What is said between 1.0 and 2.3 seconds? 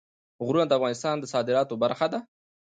د صادراتو برخه ده.